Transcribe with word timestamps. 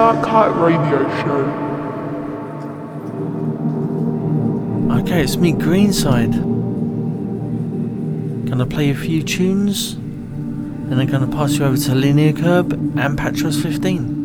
the 0.00 0.54
Radio 0.56 1.06
Show. 1.20 1.44
Okay, 4.98 5.20
it's 5.22 5.36
me, 5.36 5.52
Greenside. 5.52 6.32
Gonna 8.48 8.64
play 8.64 8.88
a 8.88 8.94
few 8.94 9.22
tunes, 9.22 9.92
and 9.92 10.98
I'm 10.98 11.06
gonna 11.06 11.26
pass 11.26 11.58
you 11.58 11.66
over 11.66 11.76
to 11.76 11.94
Linear 11.94 12.32
Curve 12.32 12.72
and 12.72 13.18
Patros 13.18 13.62
15. 13.62 14.19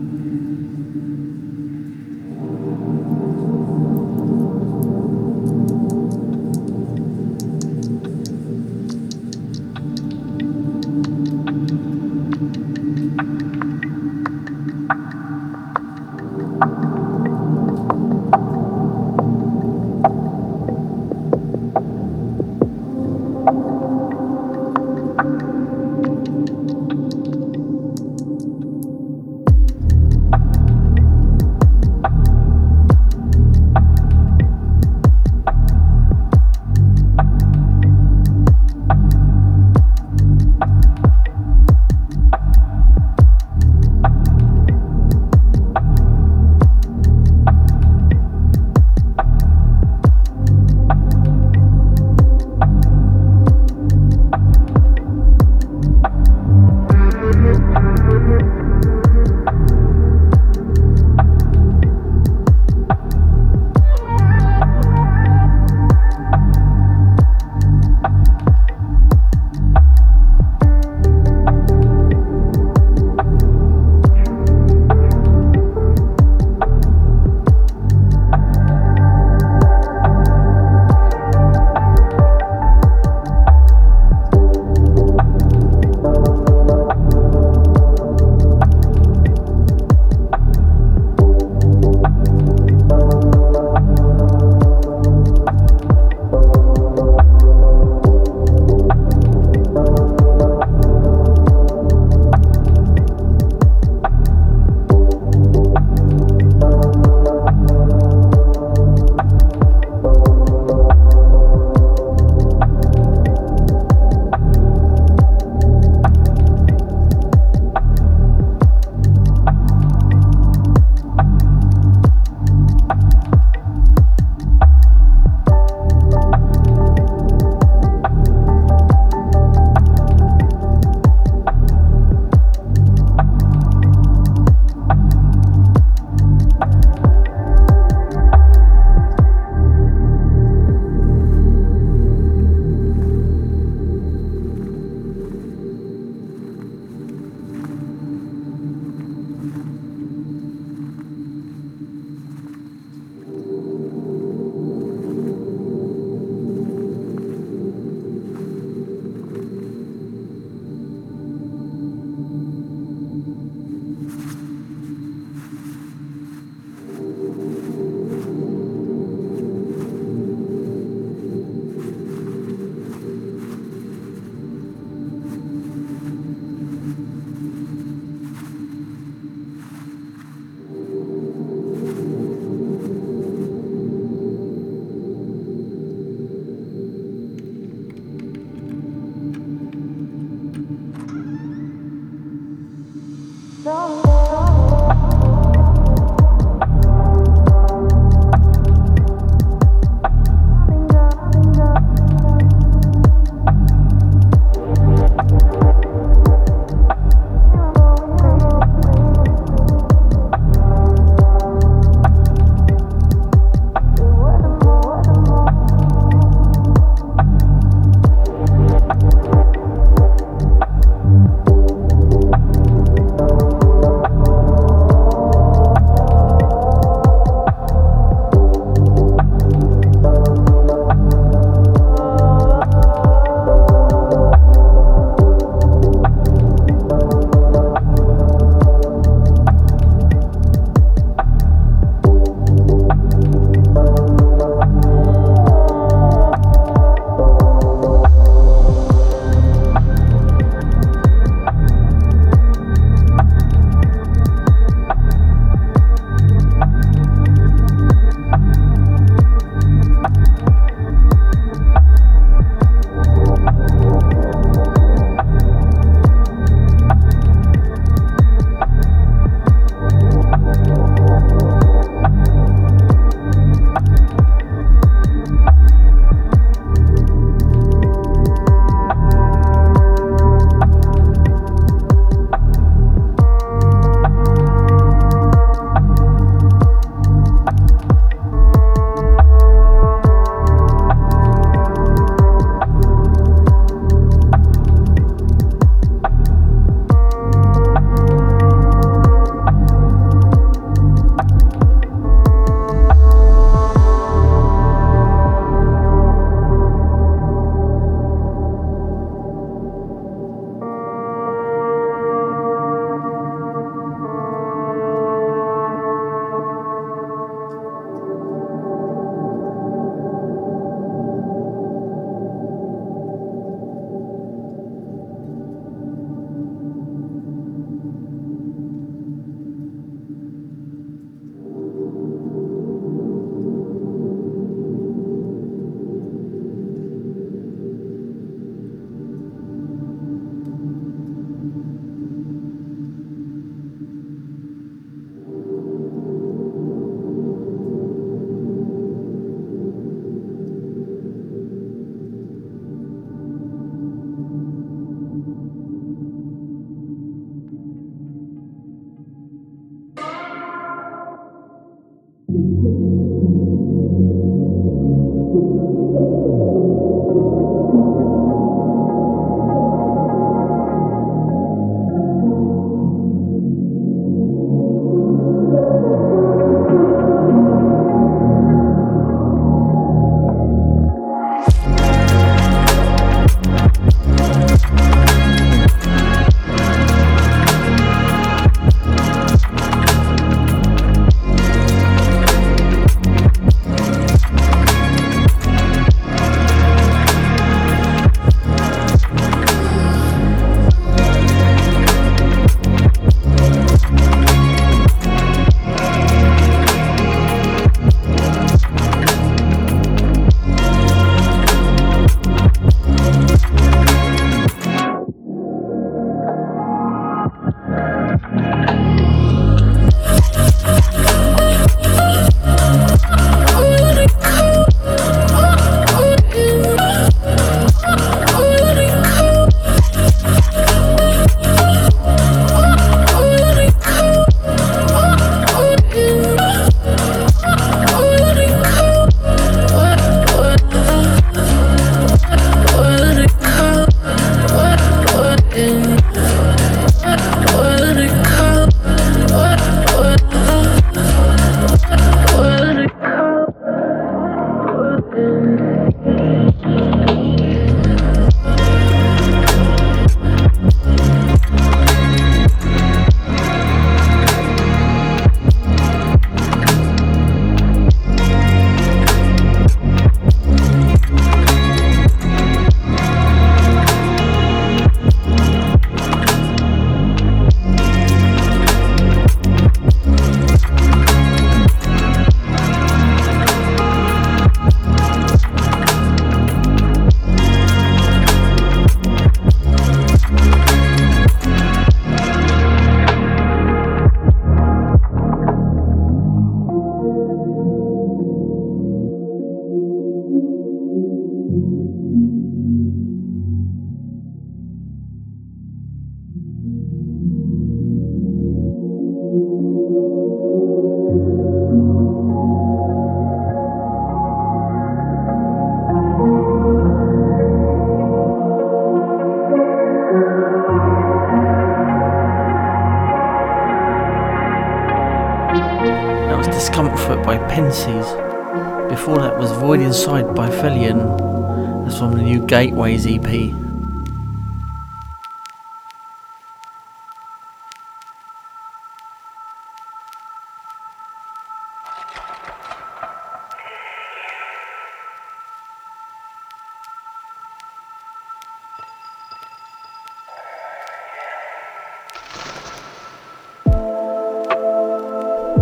Inside 529.86 530.36
by 530.36 530.50
Felion. 530.50 531.86
That's 531.86 532.00
from 532.00 532.18
the 532.18 532.22
new 532.22 532.46
Gateways 532.46 533.06
EP. 533.06 533.22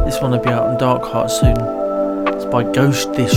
This 0.06 0.22
one 0.22 0.32
will 0.32 0.40
be 0.40 0.50
out 0.50 0.68
on 0.68 0.78
Dark 0.78 1.04
Heart 1.04 1.32
soon. 1.32 1.53
It's 2.96 3.06
by 3.06 3.33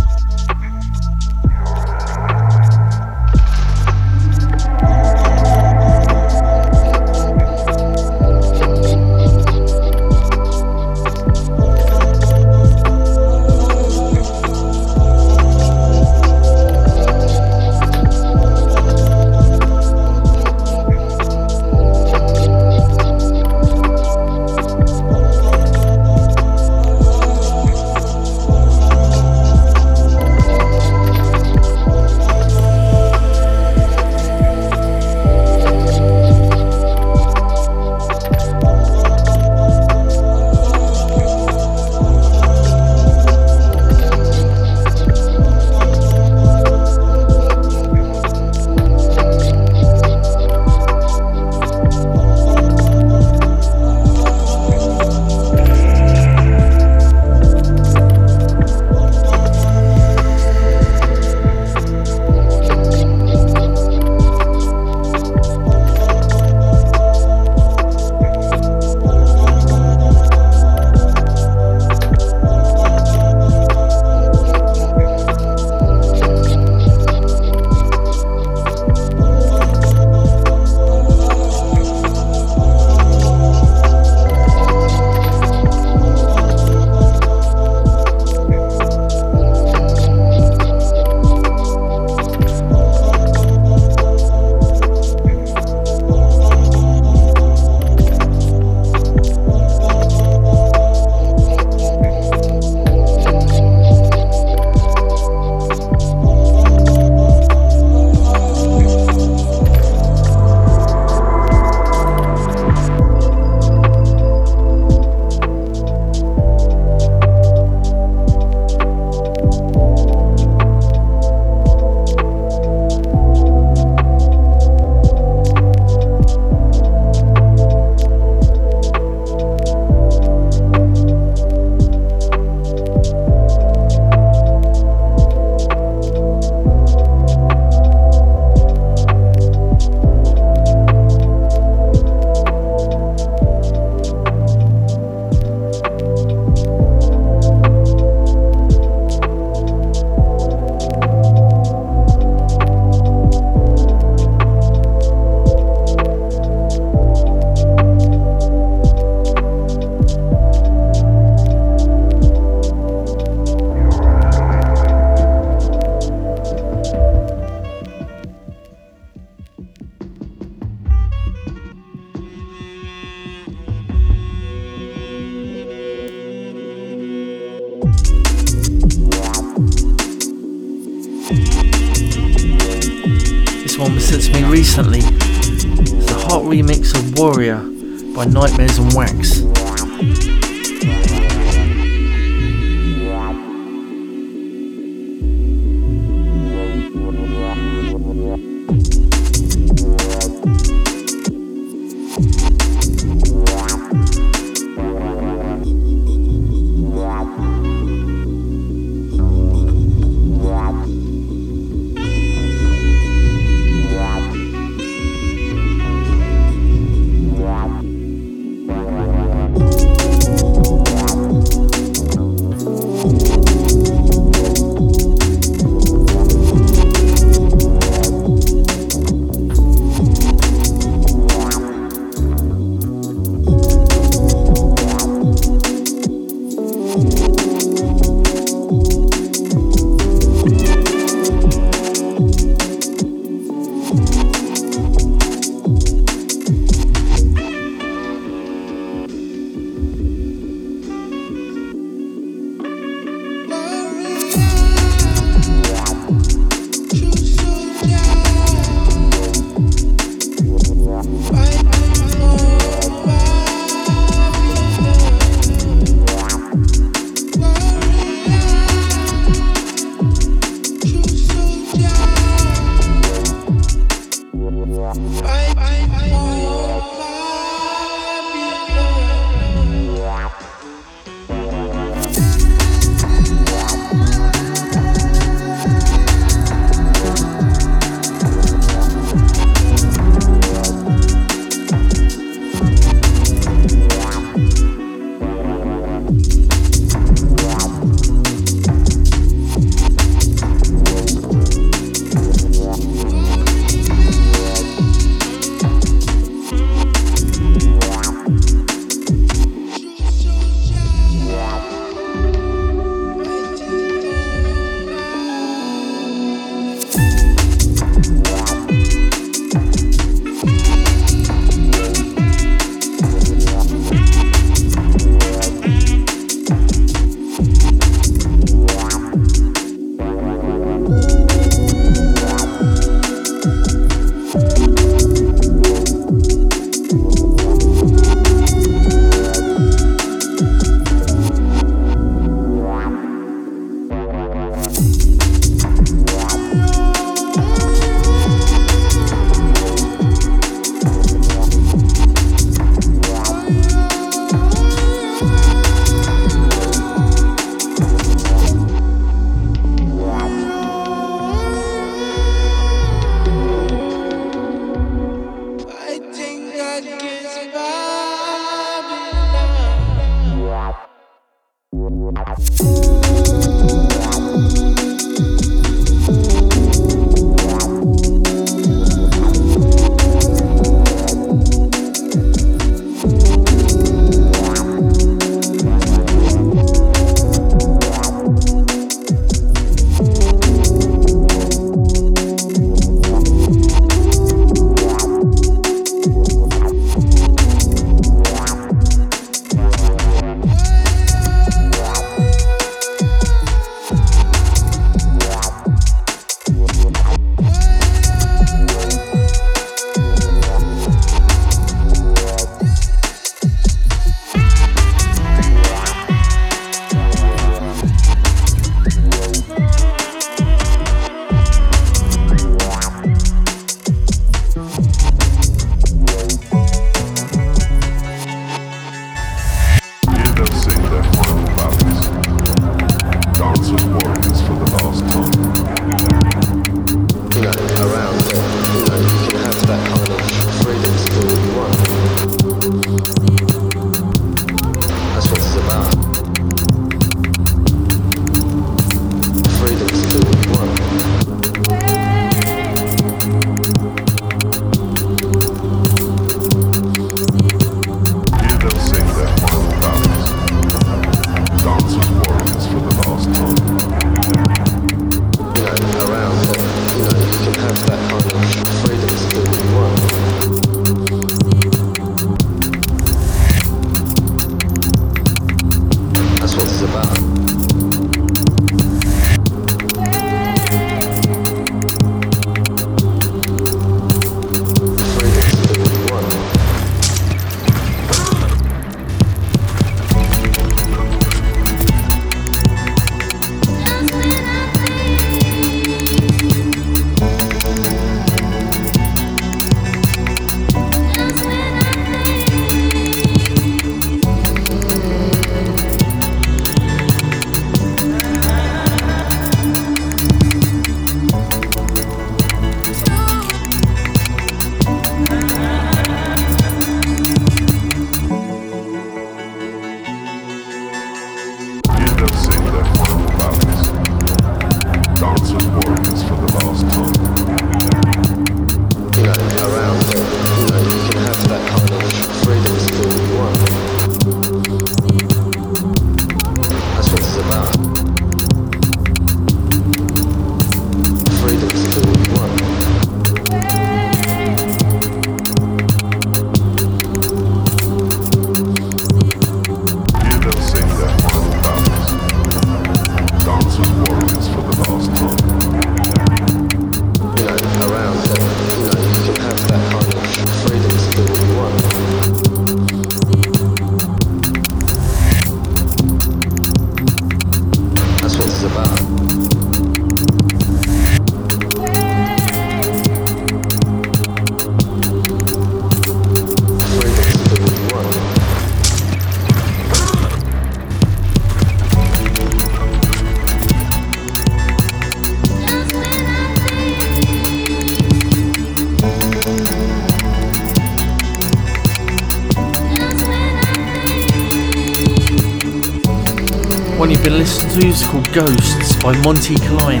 called 598.16 598.32
Ghosts 598.32 598.96
by 599.02 599.14
Monty 599.22 599.56
Klein. 599.56 600.00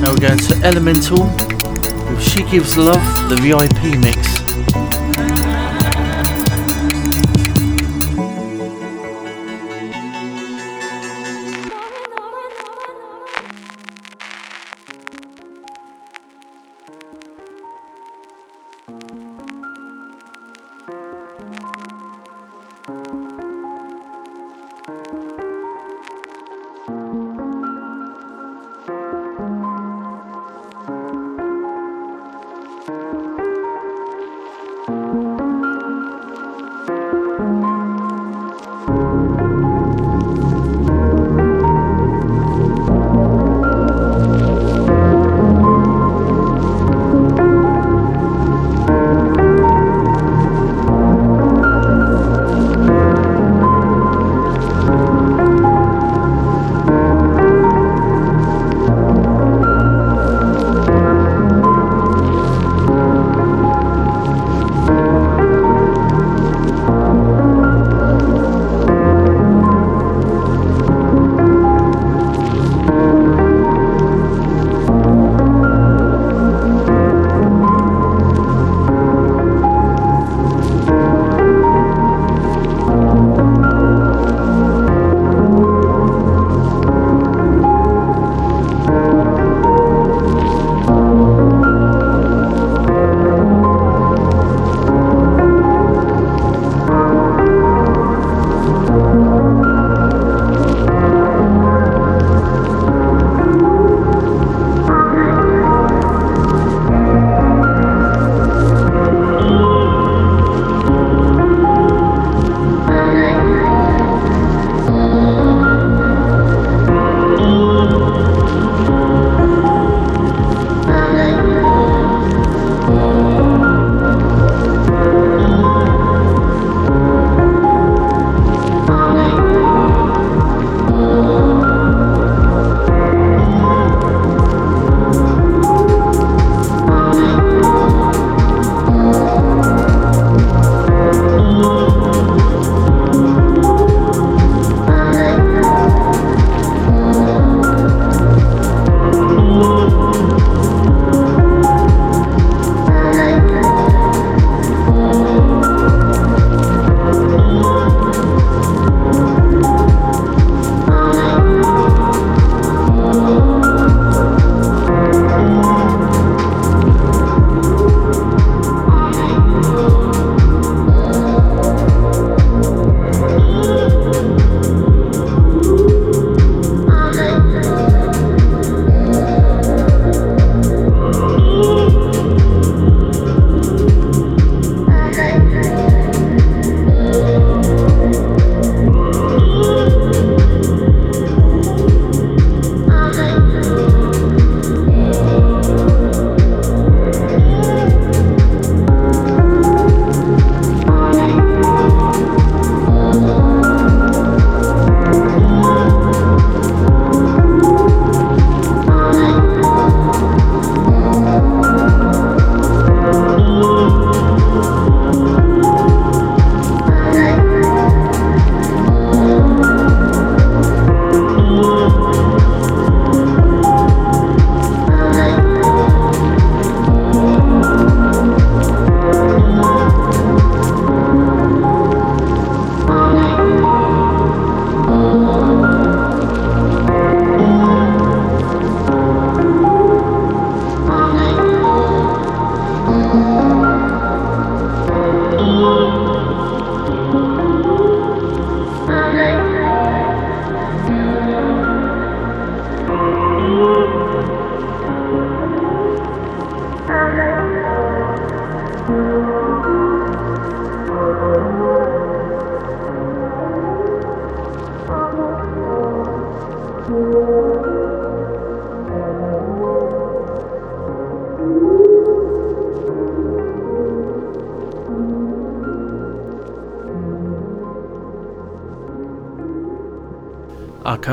Now 0.00 0.12
we're 0.12 0.20
going 0.20 0.38
to 0.38 0.60
Elemental 0.62 1.24
with 2.10 2.22
She 2.22 2.44
Gives 2.44 2.76
Love, 2.76 3.02
the 3.28 3.36
VIP 3.36 3.98
mix. 3.98 4.41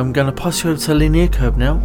I'm 0.10 0.14
going 0.14 0.26
to 0.26 0.34
pass 0.34 0.64
you 0.64 0.72
over 0.72 0.80
to 0.80 0.96
Linear 0.96 1.28
Curve 1.28 1.56
now. 1.56 1.76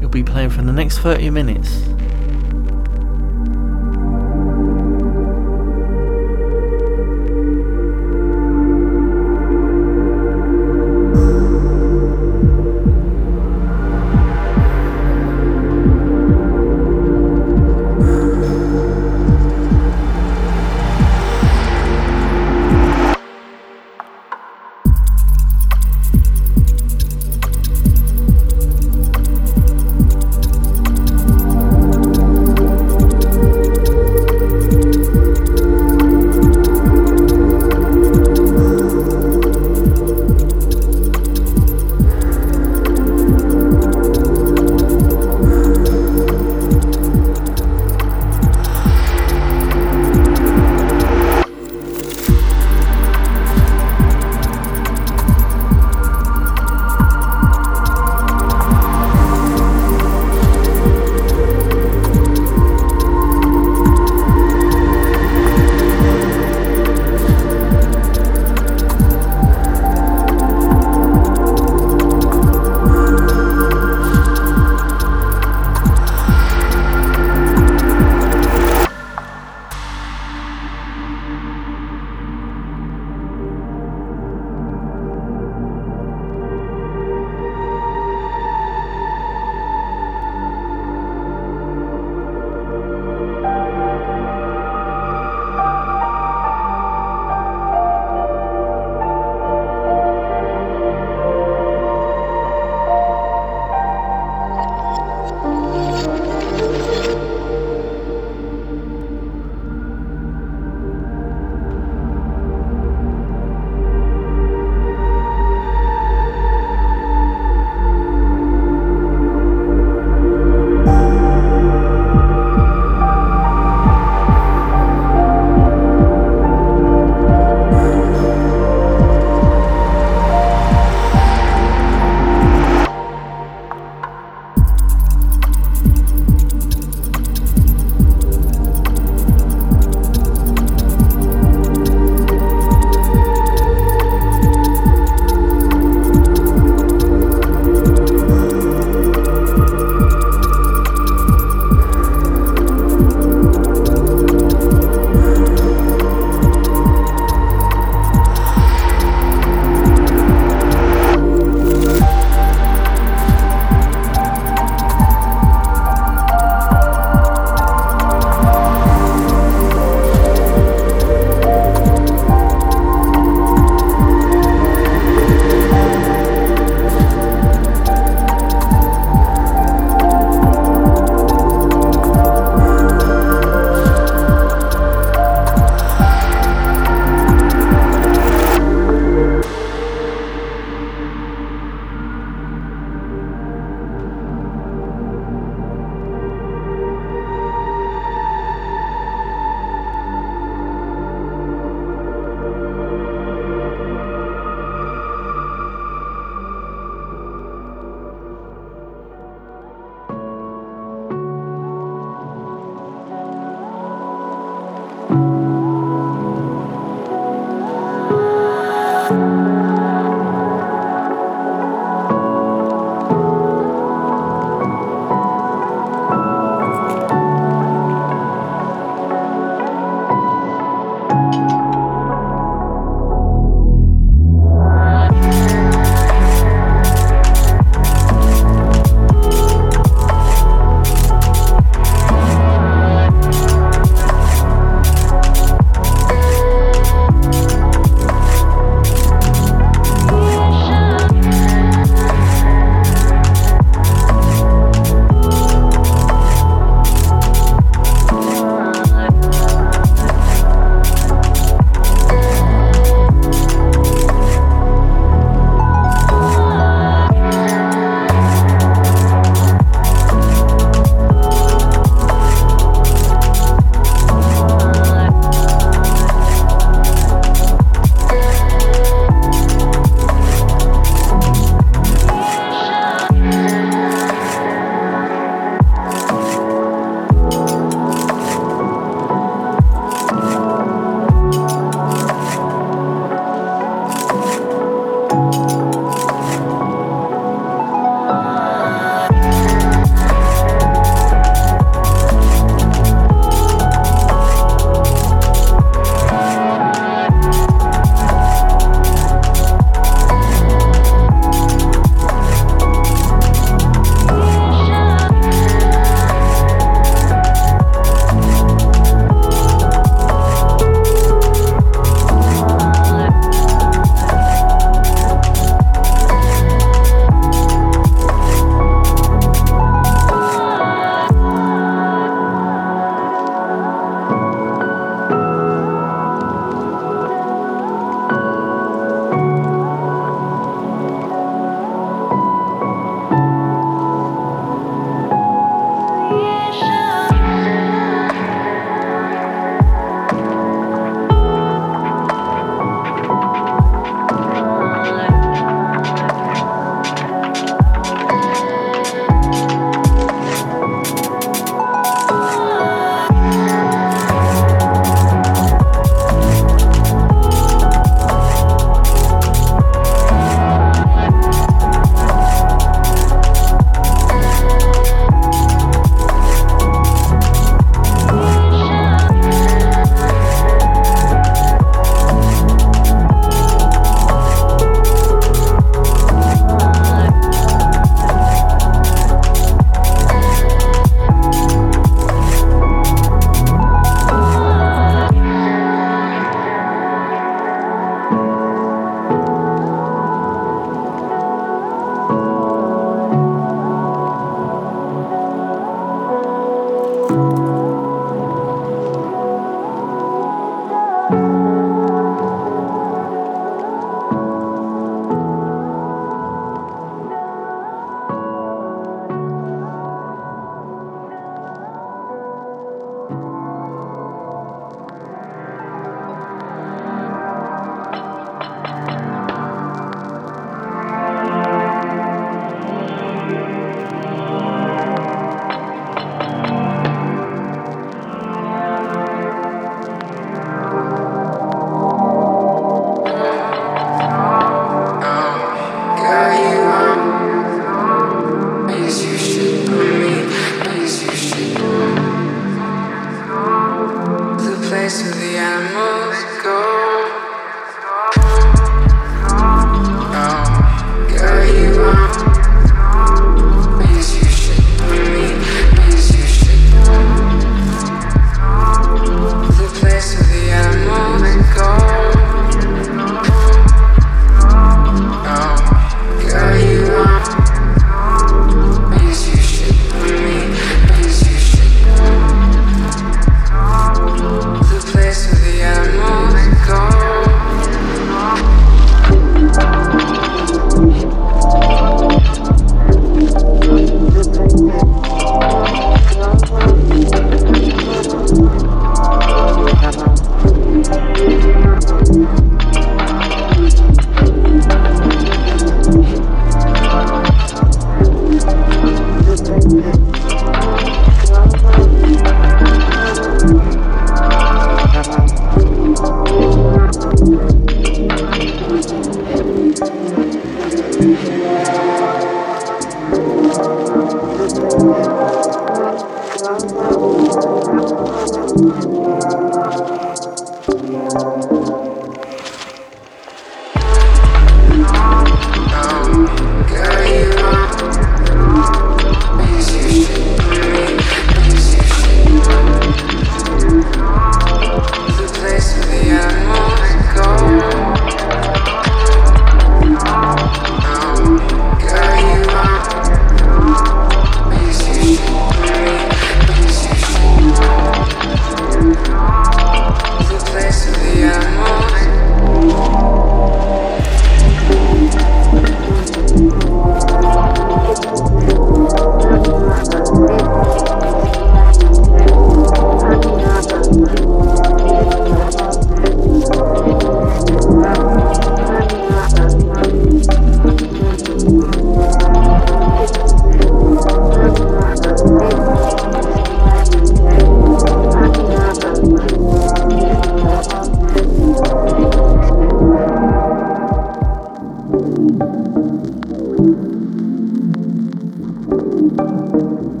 You'll 0.00 0.08
be 0.08 0.22
playing 0.22 0.50
for 0.50 0.62
the 0.62 0.72
next 0.72 0.98
30 0.98 1.30
minutes. 1.30 1.93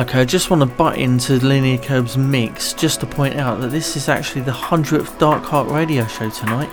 Okay, 0.00 0.20
I 0.20 0.24
just 0.24 0.48
want 0.48 0.62
to 0.62 0.66
butt 0.66 0.96
into 0.96 1.34
Linear 1.34 1.76
Curve's 1.76 2.16
mix 2.16 2.72
just 2.72 3.00
to 3.00 3.06
point 3.06 3.34
out 3.34 3.60
that 3.60 3.70
this 3.70 3.96
is 3.96 4.08
actually 4.08 4.40
the 4.40 4.50
100th 4.50 5.18
Dark 5.18 5.44
Heart 5.44 5.68
radio 5.68 6.06
show 6.06 6.30
tonight. 6.30 6.70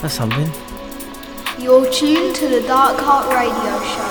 That's 0.00 0.14
something. 0.14 0.50
You're 1.56 1.88
tuned 1.92 2.34
to 2.34 2.48
the 2.48 2.62
Dark 2.66 2.98
Heart 2.98 3.32
radio 3.32 3.78
show. 3.94 4.09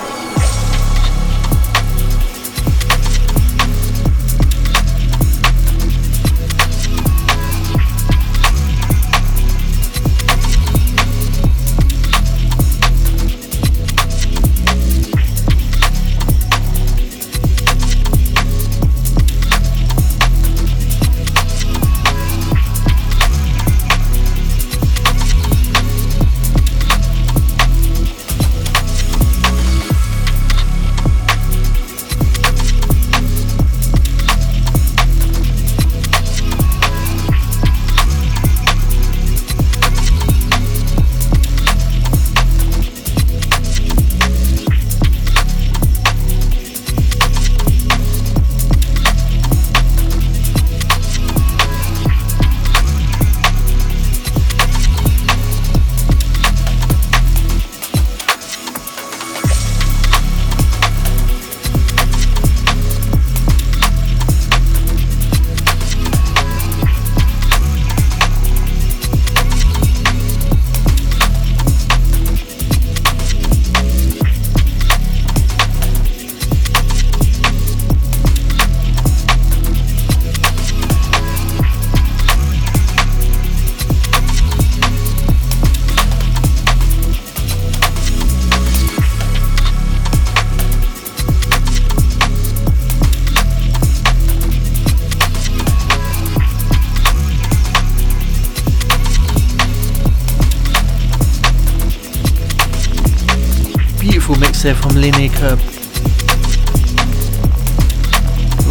Curve. 105.00 105.58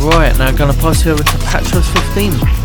Right, 0.06 0.38
now 0.38 0.52
gonna 0.52 0.74
pass 0.74 1.04
you 1.04 1.14
over 1.14 1.24
to 1.24 1.38
Patros 1.38 1.92
15. 2.14 2.59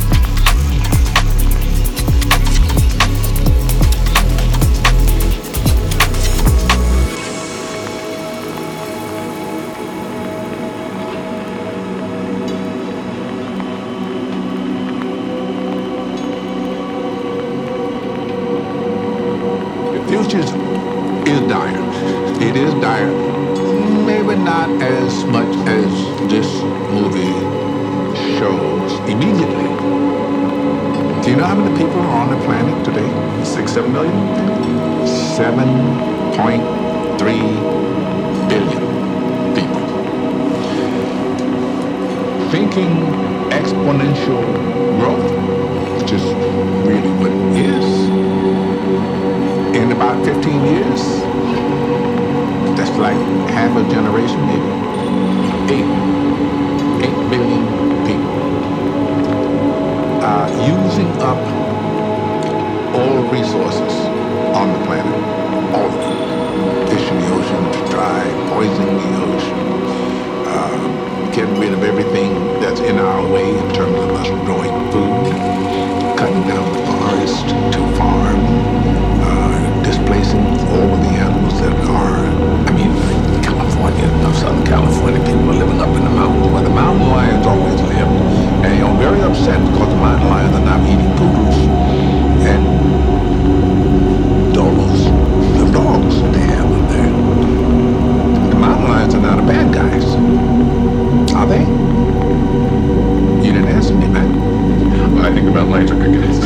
later 105.74 105.94
against. 105.94 106.42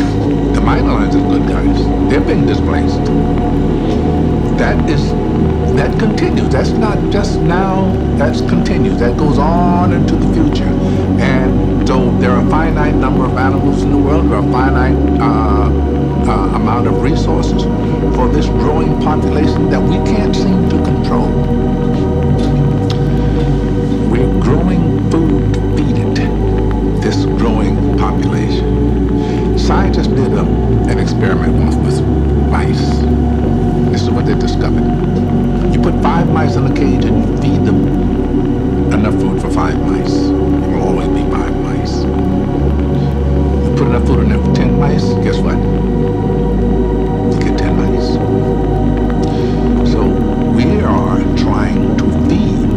The 0.54 0.60
minorities 0.60 1.16
are 1.16 1.28
good 1.28 1.46
guys. 1.46 1.78
They're 2.08 2.20
being 2.20 2.46
displaced. 2.46 3.04
That 4.56 4.88
is 4.88 5.02
that 5.76 5.98
continues. 5.98 6.48
That's 6.48 6.70
not 6.70 7.12
just 7.12 7.38
now. 7.40 7.92
That 8.16 8.34
continues. 8.48 8.98
That 8.98 9.18
goes 9.18 9.38
on 9.38 9.92
into 9.92 10.16
the 10.16 10.32
future. 10.32 10.72
And 11.20 11.86
so 11.86 12.10
there 12.18 12.30
are 12.30 12.44
a 12.44 12.50
finite 12.50 12.94
number 12.94 13.26
of 13.26 13.36
animals 13.36 13.82
in 13.82 13.92
the 13.92 13.98
world. 13.98 14.30
There 14.30 14.38
are 14.38 14.48
a 14.48 14.52
finite 14.52 14.96
uh, 15.20 15.68
uh, 16.30 16.56
amount 16.56 16.88
of 16.88 17.02
resources 17.02 17.62
for 18.16 18.28
this 18.28 18.46
growing 18.46 18.98
population 19.02 19.68
that 19.68 19.80
we 19.80 19.96
can't 20.10 20.34
seem 20.34 20.70
to 20.70 20.76
control. 20.90 21.28
We're 24.10 24.40
growing 24.40 25.10
food 25.10 25.54
to 25.54 25.60
feed 25.76 25.98
it. 25.98 26.47
scientists 29.68 30.08
did 30.08 30.32
a, 30.32 30.40
an 30.88 30.98
experiment 30.98 31.52
once 31.52 31.76
with 31.76 32.00
mice. 32.48 32.88
This 33.92 34.00
is 34.00 34.08
what 34.08 34.24
they 34.24 34.34
discovered. 34.34 34.82
You 35.74 35.80
put 35.82 35.92
five 36.02 36.26
mice 36.32 36.56
in 36.56 36.64
a 36.64 36.74
cage 36.74 37.04
and 37.04 37.20
you 37.20 37.36
feed 37.42 37.66
them 37.66 37.86
enough 38.94 39.20
food 39.20 39.42
for 39.42 39.50
five 39.50 39.78
mice. 39.78 40.14
There 40.14 40.70
will 40.70 40.80
always 40.80 41.08
be 41.08 41.20
five 41.30 41.54
mice. 41.60 41.96
You 42.02 43.74
put 43.76 43.88
enough 43.88 44.06
food 44.06 44.20
in 44.20 44.30
there 44.30 44.42
for 44.42 44.54
ten 44.54 44.78
mice, 44.78 45.04
guess 45.22 45.36
what? 45.36 45.58
You 47.34 47.40
get 47.46 47.58
ten 47.58 47.76
mice. 47.76 48.14
So 49.92 50.00
we 50.56 50.80
are 50.80 51.18
trying 51.36 51.94
to 51.98 52.04
feed 52.26 52.70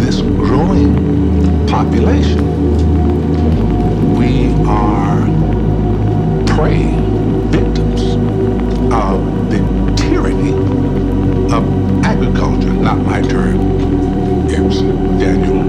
this 0.00 0.20
growing 0.20 0.94
population. 1.66 2.40
We 4.14 4.52
are 4.68 5.41
prey, 6.54 6.84
victims 7.50 8.02
of 8.92 9.50
the 9.50 9.58
tyranny 9.96 10.52
of 11.52 12.04
agriculture. 12.04 12.72
Not 12.72 12.98
my 12.98 13.22
term. 13.22 13.58
It's 14.48 14.80
Daniel 15.18 15.62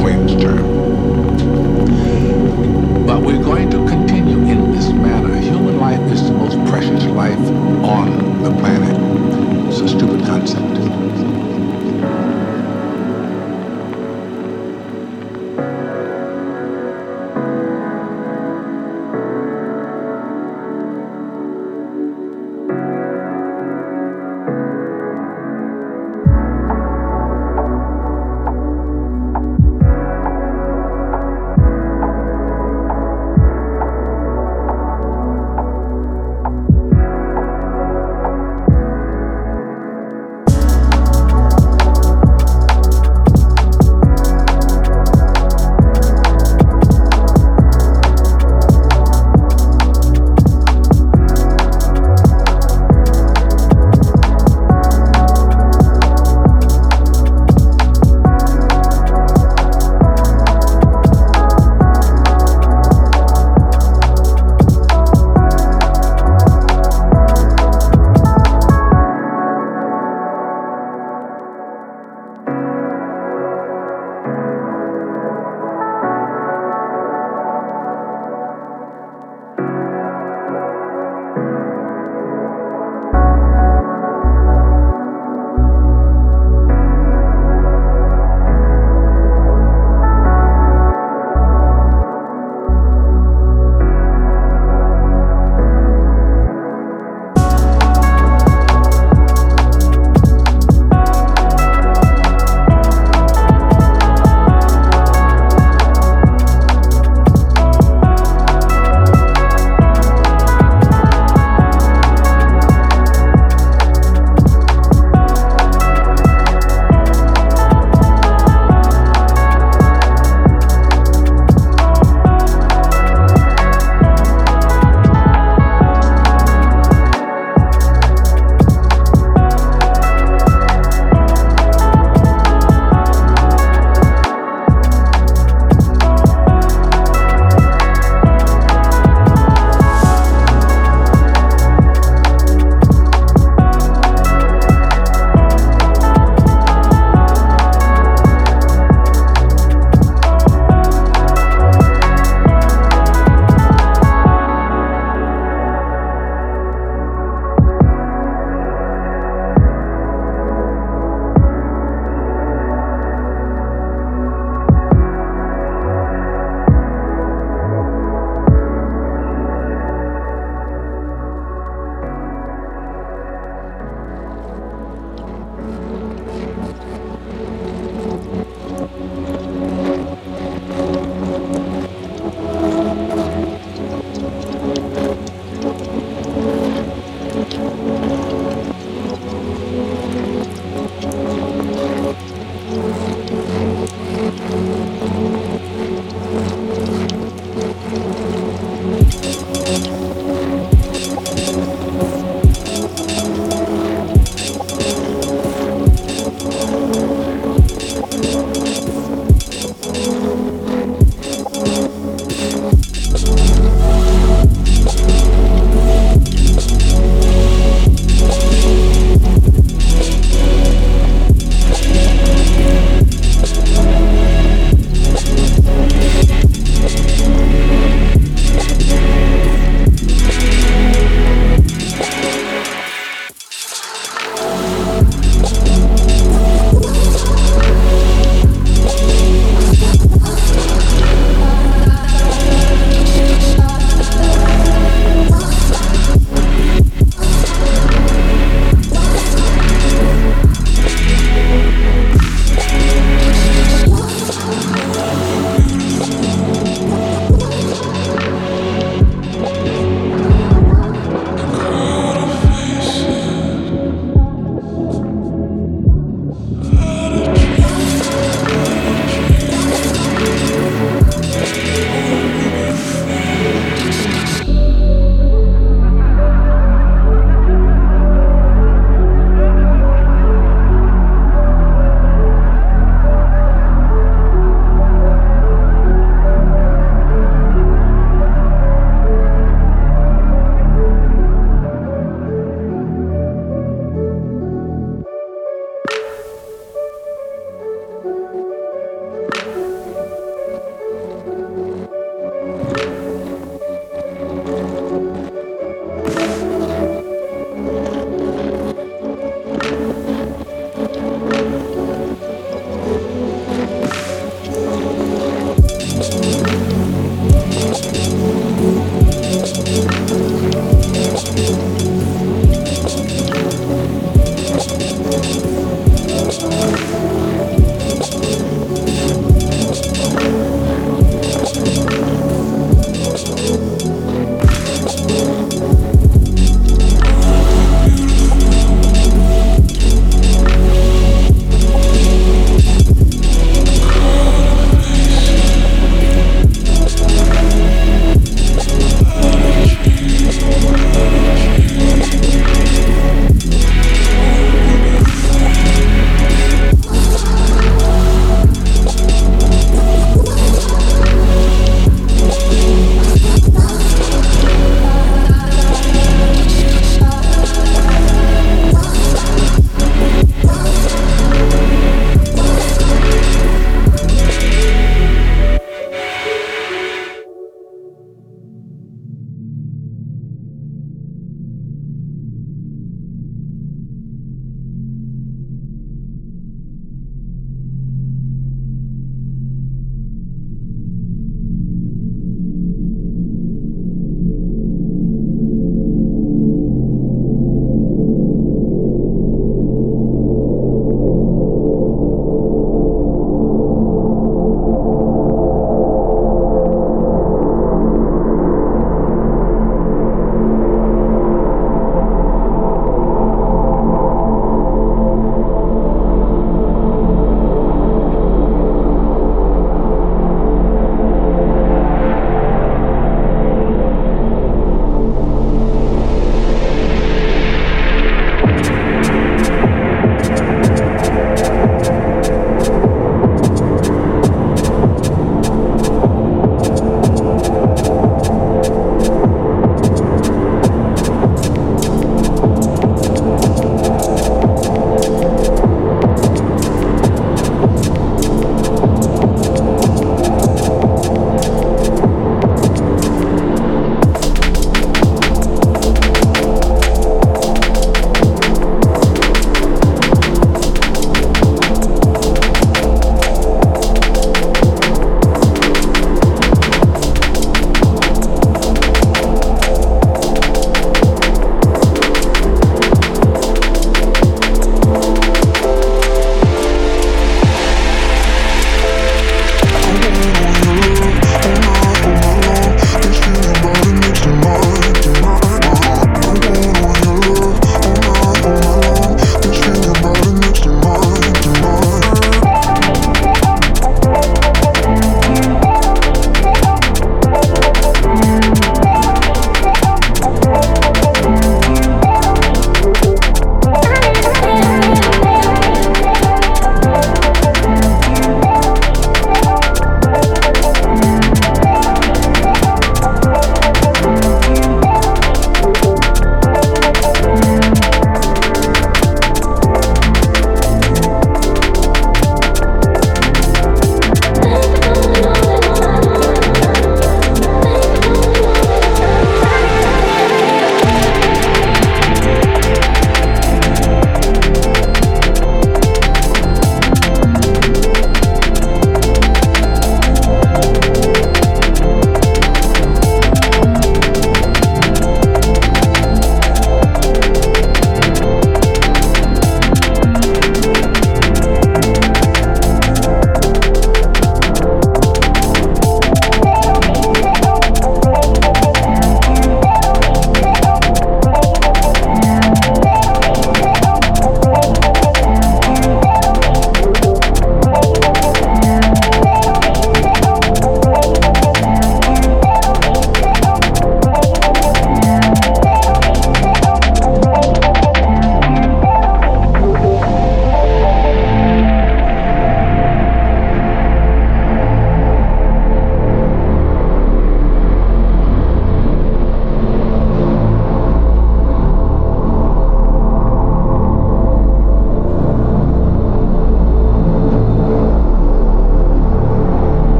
Quayle's 0.00 0.42
term. 0.42 0.66
But 3.06 3.22
we're 3.22 3.42
going 3.42 3.70
to 3.70 3.76
continue 3.86 4.38
in 4.38 4.72
this 4.72 4.88
manner. 4.90 5.36
Human 5.36 5.78
life 5.78 6.00
is 6.10 6.24
the 6.24 6.32
most 6.32 6.58
precious 6.70 7.04
life 7.04 7.38
on 7.84 8.42
the 8.42 8.50
planet. 8.50 9.68
It's 9.68 9.80
a 9.80 9.88
stupid 9.88 10.24
concept. 10.26 11.33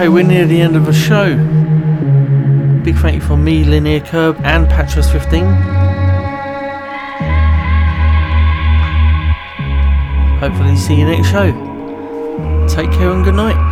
Okay, 0.00 0.08
we're 0.08 0.24
near 0.24 0.46
the 0.46 0.58
end 0.58 0.76
of 0.76 0.86
the 0.86 0.94
show. 0.94 1.36
Big 2.82 2.96
thank 2.96 3.16
you 3.16 3.20
from 3.20 3.44
me, 3.44 3.64
Linear 3.64 4.00
Curve, 4.00 4.34
and 4.44 4.66
Patros15. 4.66 5.44
Hopefully, 10.38 10.74
see 10.76 10.94
you 10.94 11.04
next 11.04 11.28
show. 11.28 11.52
Take 12.66 12.90
care 12.92 13.10
and 13.10 13.22
good 13.22 13.34
night. 13.34 13.69